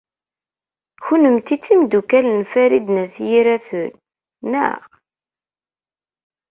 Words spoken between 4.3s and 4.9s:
naɣ?